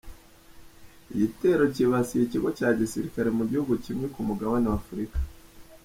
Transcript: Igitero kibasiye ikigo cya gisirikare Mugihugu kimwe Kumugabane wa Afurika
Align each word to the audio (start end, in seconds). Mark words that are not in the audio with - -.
Igitero 1.13 1.63
kibasiye 1.75 2.21
ikigo 2.25 2.49
cya 2.57 2.69
gisirikare 2.79 3.27
Mugihugu 3.37 3.73
kimwe 3.83 4.05
Kumugabane 4.13 4.67
wa 4.69 4.77
Afurika 4.81 5.17